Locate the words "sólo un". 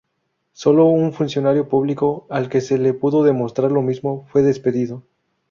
0.53-1.13